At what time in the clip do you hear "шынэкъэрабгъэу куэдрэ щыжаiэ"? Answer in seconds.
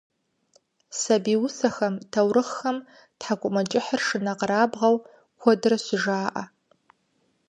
4.07-6.43